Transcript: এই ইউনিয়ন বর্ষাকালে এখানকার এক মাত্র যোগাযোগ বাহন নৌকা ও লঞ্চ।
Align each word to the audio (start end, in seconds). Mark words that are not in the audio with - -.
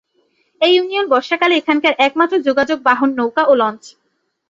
এই 0.61 0.73
ইউনিয়ন 0.75 1.05
বর্ষাকালে 1.09 1.53
এখানকার 1.57 1.93
এক 2.05 2.13
মাত্র 2.19 2.35
যোগাযোগ 2.47 2.77
বাহন 2.87 3.09
নৌকা 3.19 3.43
ও 3.47 3.53
লঞ্চ। 3.61 3.83